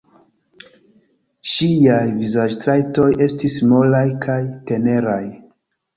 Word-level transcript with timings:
Ŝiaj 1.49 1.99
vizaĝtrajtoj 2.21 3.07
estis 3.29 3.61
molaj 3.75 4.03
kaj 4.25 4.39
teneraj. 4.73 5.25